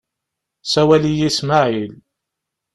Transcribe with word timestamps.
Sawal-iyi 0.71 1.29
Smaεil. 1.37 1.93